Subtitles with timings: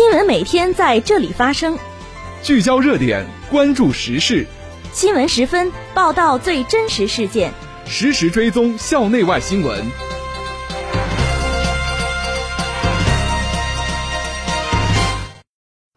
[0.00, 1.78] 新闻每天在这里发生，
[2.42, 4.46] 聚焦热点，关注时事。
[4.94, 7.52] 新闻十分报道最真实事件，
[7.84, 9.84] 实时追踪校内外新闻。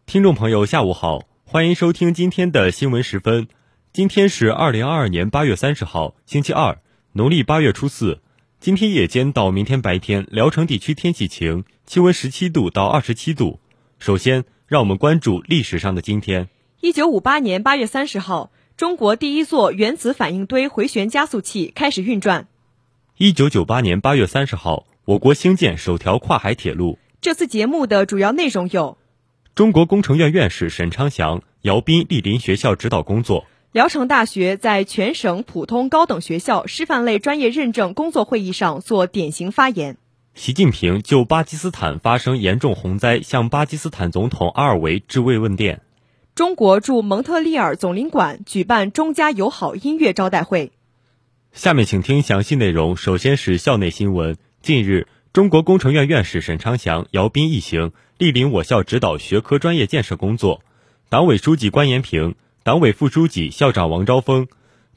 [0.05, 3.48] 听众朋友，下午好，欢迎收听今天的新闻十分。
[3.94, 6.80] 今天是二零二二年八月三十号，星期二，
[7.13, 8.20] 农历八月初四。
[8.59, 13.62] 今天夜间到明天白天，聊城地区天气晴，气温十七度到二十七度。
[14.03, 16.49] 首先，让我们关注历史上的今天。
[16.81, 18.52] 一九五八年八月三十号。
[18.75, 22.47] 中国第一座原子反应堆回旋加速器开始运转。
[23.16, 26.99] 一九九八年八月三十号，我国兴建首条跨海铁路。
[27.21, 28.97] 这次节目的主要内容有：
[29.55, 39.95] 中国工程院院士沈昌祥、姚斌莅临学校指导工作；聊城大学在全省普通高等学校师范类专业认证工作会议上做典型发言；
[40.36, 45.81] 习近平就巴基斯坦发生严重洪灾向巴基斯坦总统阿尔维致慰问电。
[46.34, 50.72] 中国驻蒙特利尔总领馆举办中加友好音乐招待会。
[51.52, 52.98] 下面请听详细内容。
[52.98, 54.36] 首先是校内新闻。
[54.64, 60.64] 近日，中国工程院院士沈昌祥、姚斌一行莅临我校指导学科专业建设工作。
[61.09, 64.47] 党委书记关延平、党委副书记、校长王昭峰、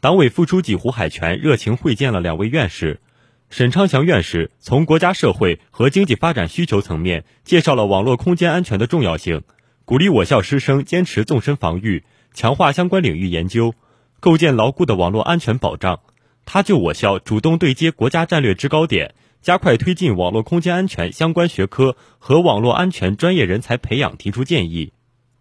[0.01, 3.01] 党委副书记胡海泉热情会见了两位院士。
[3.49, 9.43] 沈昌祥院士从国家社会和经济发展需求层面介绍了网络空间安全的重要性。
[9.85, 13.73] 鼓励我校师生坚持纵深防御，强化相关领域研究，
[14.19, 16.01] 构建牢固的网络安全保障。
[16.45, 24.93] 他就我校主动对接国家战略制高点，加快推进网络空间安全相关学科和网络安全专业人才培养提出建议。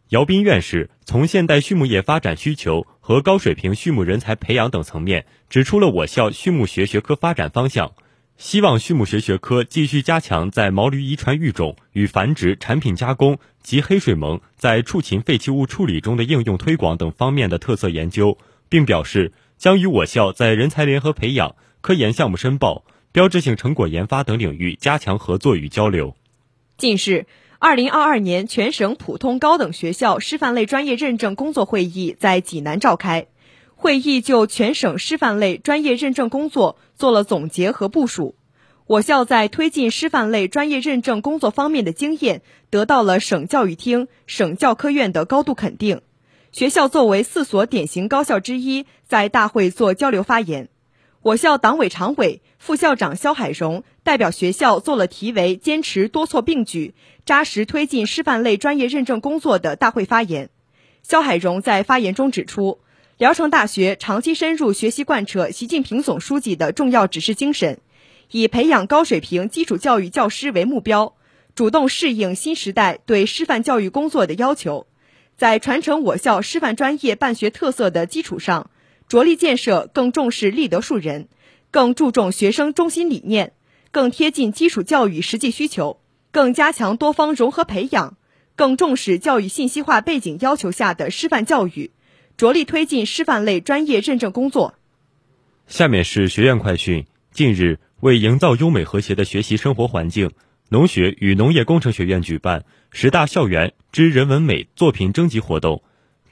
[0.10, 7.92] 姚斌院士从现代畜牧业发展需求和高水平畜牧人才培养等层面，指出了我校畜牧学学科发展方向。
[8.36, 26.16] 希望畜牧学学科继续加强在毛驴遗传育种与繁殖、产品加工及黑水虻在畜禽废弃物处理中的应用推广等方面的特色研究，并表示将与我校在人才联合培养、科研项目申报、标志性成果研发等领域加强合作与交流。
[26.76, 27.28] 近日，
[27.60, 33.28] 二零二二年全省普通高等学校师范类专业认证工作会议在济南召开。
[33.76, 38.36] 会议就全省师范类专业认证工作做了总结和部署。
[38.88, 46.02] 我校在推进师范类专业认证工作方面的经验得到了省教育厅、省教科院的高度肯定。
[46.52, 50.70] 学校作为四所典型高校之一，在大会做交流发言。
[51.26, 56.94] 我校党委常委、副校长肖海荣代表学校做了题为“坚持多措并举，
[57.26, 60.52] 扎实推进师范类专业认证工作”的大会发言。
[61.02, 62.80] 肖海荣在发言中指出。
[63.18, 67.80] 聊城大学长期深入学习贯彻习近平总书记的重要指示精神，
[68.30, 71.16] 以培养高水平基础教育教师为目标，
[71.56, 74.86] 主动适应新时代对师范教育工作的要求，
[75.36, 78.70] 在传承我校师范专业办学特色的基础上，
[79.08, 81.28] 着力建设更重视立德树人、
[81.72, 83.54] 更注重学生中心理念、
[83.92, 86.00] 更贴近基础教育实际需求、
[86.32, 88.18] 更加强多方融合培养、
[88.56, 91.92] 更重视教育信息化背景要求下的师范教育。
[92.38, 94.74] 着力推进师范类专业认证工作。
[95.68, 97.06] 下面是学院快讯。
[97.32, 100.32] 近日，为营造优美和谐的学习生活环境，
[100.68, 105.82] 农学与农业工程学院举办十大校园之人文美作品征集活动。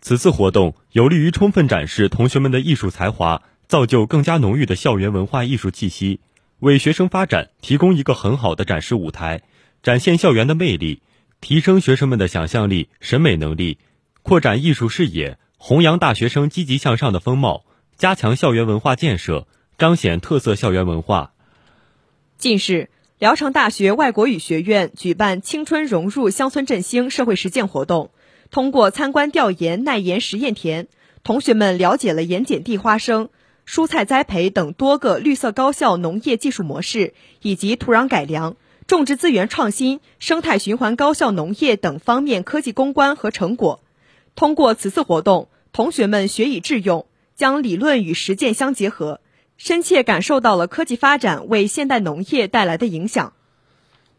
[0.04, 6.20] 此次活动有利于充分展示同学们的艺术才华，造就更加浓郁的校园文化艺术气息，
[6.60, 9.44] 为学生发展提供一个很好的展示舞台，
[9.82, 11.02] 展现校园的魅力，
[11.40, 13.78] 提升学生们的想象力、审美能力，
[14.24, 15.38] 扩展艺术视野。
[15.58, 17.64] 弘扬大学生积极向上的风貌，
[17.96, 19.48] 加强校园文化建设，
[19.78, 21.32] 彰显特色校园文化。
[22.38, 28.12] 近日，聊城大学外国语学院举办“青春融入乡村振兴”社会实践活动。
[28.54, 30.86] 通过参观调研耐盐实验田，
[31.24, 33.30] 同学们了解了盐碱地花生、
[33.66, 38.56] 蔬菜栽培等多个绿色高效农业技术模式，以及土壤改良、
[38.86, 43.82] 种植资源创新、生态循环高效农业等方面科技攻关和成果。
[44.36, 45.50] 通过此次活动。
[45.72, 49.20] 同学们学以致用，将理论与实践相结合，
[49.58, 53.34] 深切感受到了科技发展为现代农业带来的影响。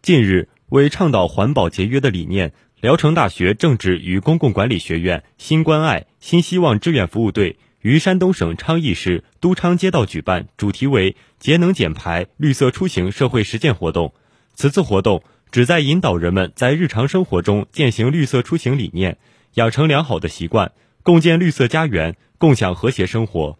[0.02, 2.52] 近日，为倡导环保节约的理念，
[2.84, 14.12] 聊城大学政治与公共管理学院新关爱新希望志愿服务队于山东省昌邑市都昌街道举办主题为“节能减排、绿色出行”社会实践活动。
[14.52, 19.16] 此次活动旨在引导人们在日常生活中践行绿色出行理念，
[19.54, 20.72] 养成良好的习惯。
[21.02, 23.56] 共建绿色家园，共享和谐生活。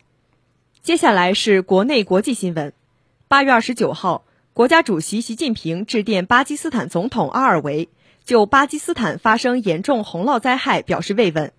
[0.83, 2.75] 接下来是国内国际新闻。
[3.27, 7.89] 八月二十九号，国家主席习近平致电巴基斯坦总统阿尔维，
[8.25, 11.53] 就巴基斯坦发生严重洪涝灾害表示慰问。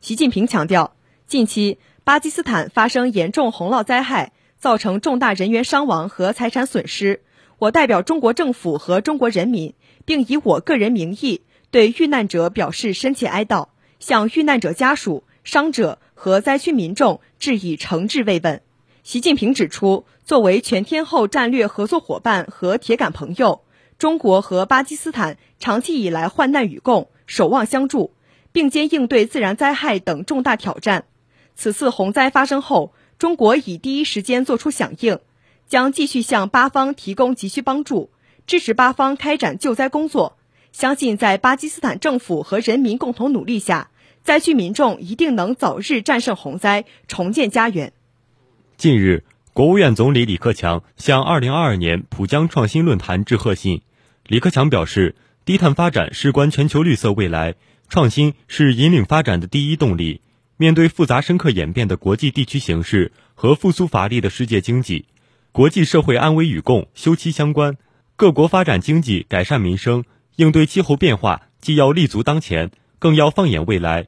[0.00, 0.94] 习近平强调，
[1.26, 7.22] 近期巴基斯坦发生严重洪涝灾害，造成重大人员伤亡和财产损失。
[7.58, 9.74] 我代表中国政府和中国人民，
[10.04, 11.42] 并以我个人名义
[11.72, 18.62] 对遇难者表示深切哀悼，向遇难者家属、伤者和灾区民众致以诚挚慰问。
[19.02, 23.62] 习近平指出，作为全天候战略合作伙伴和铁杆朋友，
[24.02, 28.12] 中国和巴基斯坦长期以来患难与共、守望相助，
[28.50, 31.04] 并肩应对自然灾害等重大挑战。
[31.54, 35.20] 此次洪灾发生后，中国已第一时间作出响应，
[35.68, 38.10] 将继续向巴方提供急需帮助，
[38.44, 40.36] 支持巴方开展救灾工作。
[40.72, 43.90] 相信在巴基斯坦政府和人民共同努力下，
[44.24, 47.92] 灾区民众一定能早日战胜洪灾，重建家园。
[48.76, 49.22] 近日，
[49.52, 53.80] 国务院总理李克强向2022年浦江创新论坛致贺信。
[54.32, 55.14] 李克强表示，
[55.44, 57.54] 低碳发展事关全球绿色未来，
[57.90, 60.22] 创新是引领发展的第一动力。
[60.56, 65.04] 面对复杂深刻演变的国际地区形势和复苏乏力的世界经济，
[65.52, 67.76] 国际社会安危与共休戚相关。
[68.16, 70.02] 各国发展经济、改善民生、
[70.36, 74.06] 应对气候变化，既要立足当前，更要放眼未来，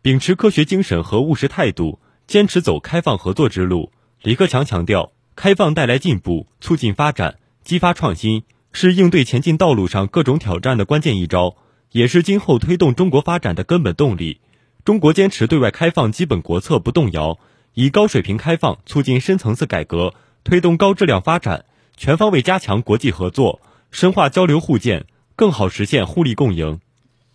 [0.00, 1.98] 秉持科学精神和务实态度，
[2.28, 3.90] 坚持走开放合作之路。
[4.22, 8.44] 李克强强调，开放带来进步，促进发展，激发创新，
[8.76, 11.54] 是应对前进道路上各种挑战的关键一招，
[11.92, 14.40] 也是今后推动中国发展的根本动力。
[14.84, 17.38] 中国坚持对外开放基本国策不动摇，
[17.74, 20.12] 以高水平开放促进深层次改革，
[20.42, 21.66] 推动高质量发展，
[21.96, 23.62] 全方位加强国际合作，
[23.92, 25.04] 深化交流互鉴，
[25.36, 26.80] 更好实现互利共赢。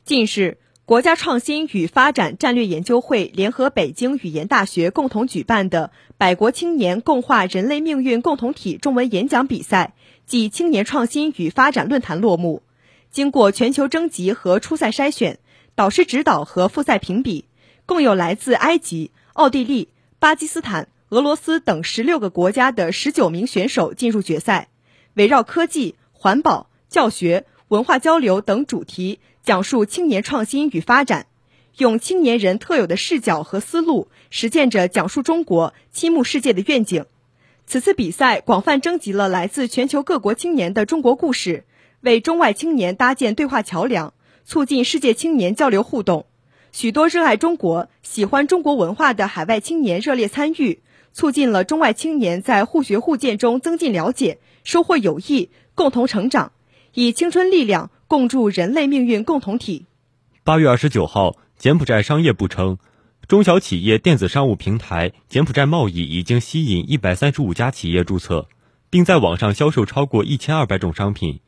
[0.03, 0.57] 近日。
[0.89, 9.93] 国家创新与发展战略研究会联合北京语言大学共同举办的“百国青年共话人类命运共同体”中文演讲比赛
[10.29, 12.61] 暨青年创新与发展论坛落幕。
[13.09, 15.39] 经过全球征集和初赛筛选，
[15.73, 17.45] 导师指导和复赛评比，
[17.87, 19.89] 共有来自埃及、奥地利、
[20.19, 24.69] 巴基斯坦、俄罗斯等十六个国家的十九名选手进入决赛。
[25.15, 27.45] 围绕科技、环保、教学。
[27.69, 31.27] 文化交流等主题，讲述青年创新与发展，
[31.77, 37.05] 用青年人特有的视角和思路，实践着讲述中国、倾慕世界的愿景。
[37.69, 41.65] 此次比赛广泛征集了来自全球各国青年的中国故事，
[42.01, 46.25] 为中外青年搭建对话桥梁，促进世界青年交流互动。
[46.71, 50.79] 许多热爱中国、喜欢中国文化的海外青年热烈参与，
[51.13, 56.51] 促进了中外青年在互学互鉴中增进了解，收获友谊，共同成长。
[56.95, 59.85] 以青春力量共筑人类命运共同体。
[60.43, 62.79] 八月二十九号，柬埔寨商业部称，
[63.29, 68.47] 中小企业电子商务平台柬埔寨贸易已经吸引一百三十五家企业注册，
[68.89, 71.39] 并在网上销售超过一千二百种商品。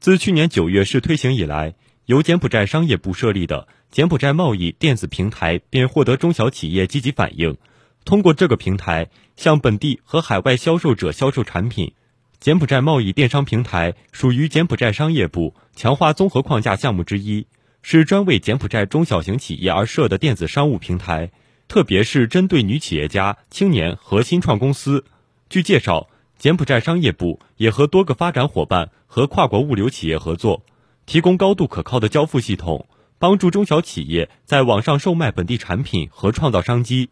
[0.00, 7.56] 自去年九月试推行以来，由柬埔寨商业部设立的柬埔寨贸易电子平台便获得中小企业积极反应，
[8.04, 11.94] 通过这个平台向本地和海外销售者销售产品。
[12.38, 17.46] 柬埔寨贸易电商平台属于柬埔寨商业部强化综合框架项目之一，
[17.82, 21.30] 是专为柬埔寨中小型企业而设的电子商务平台，
[21.68, 25.04] 特别是针对女企业家、青年和新创公司。
[25.48, 30.62] 据介绍，柬埔寨商业部也和多个发展伙伴和跨国物流企业合作，
[31.06, 32.86] 提供高度可靠的交付系统，
[33.18, 37.10] 帮助中小企业在网上售卖本地产品和创造商机。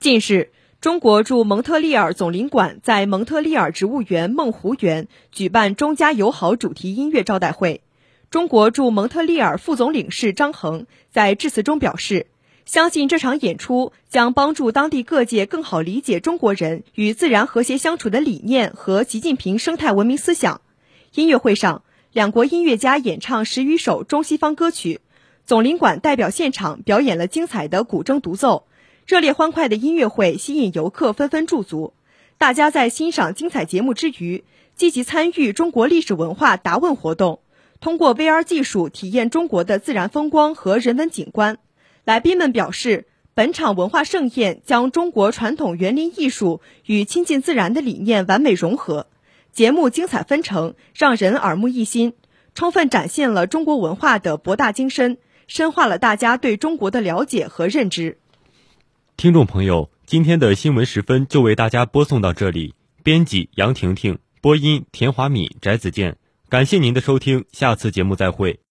[0.00, 0.50] 近日。
[0.78, 7.80] 中国驻蒙特利尔总领馆在蒙特利尔植物园梦湖园举办“中加友好”主题音乐招待会。
[8.30, 12.26] 中国驻蒙特利尔副总领事张恒在致辞中表示，
[12.64, 20.60] 相信这场演出将帮助当地各界更好理解中国人与自然和谐相处的理念和习近平生态文明思想。
[21.14, 25.00] 音乐会上，两国音乐家演唱十余首中西方歌曲，
[25.46, 28.66] 总领馆代表现场表演了精彩的古筝独奏。
[29.06, 31.94] 热烈欢快的音乐会吸引游客纷纷驻足，
[32.38, 34.42] 大家在欣赏精彩节目之余，
[34.74, 37.38] 积极参与中国历史文化答问活动，
[37.80, 41.58] 通过 VR 技术体验中国的自然风光和人文景观。
[42.04, 49.08] 来宾们表示，本场文化盛宴将中国传统园林艺术与亲近自然的理念完美融合，
[49.52, 52.14] 节目精彩纷呈，让人耳目一新，
[52.54, 58.18] 充分展现了中国文化的博大精深，深化了大家对中国的了解和认知。
[59.16, 62.74] 听众朋友，今天的新闻时分就为大家播送到这里。
[63.02, 66.16] 编辑杨婷婷，播音田华敏、翟子健。
[66.48, 68.60] 感谢您的收听，下次节目再会。